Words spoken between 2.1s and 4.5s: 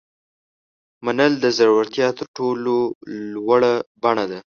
تر ټولو لوړه بڼه ده.